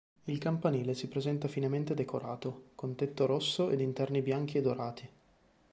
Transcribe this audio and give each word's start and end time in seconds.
Il 0.23 0.39
campanile 0.39 0.95
si 0.95 1.07
presenta 1.07 1.47
finemente 1.47 1.93
decorato, 1.93 2.69
con 2.73 2.95
tetto 2.95 3.27
rosso 3.27 3.69
ed 3.69 3.81
interni 3.81 4.23
bianchi 4.23 4.57
e 4.57 4.61
dorati. 4.61 5.09